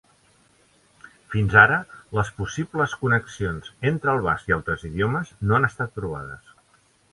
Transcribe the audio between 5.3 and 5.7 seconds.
no